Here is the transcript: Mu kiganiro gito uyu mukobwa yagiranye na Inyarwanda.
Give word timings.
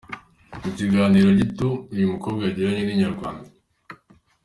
Mu 0.61 0.69
kiganiro 0.77 1.29
gito 1.39 1.69
uyu 1.93 2.11
mukobwa 2.13 2.41
yagiranye 2.43 2.81
na 2.83 2.93
Inyarwanda. 2.95 3.49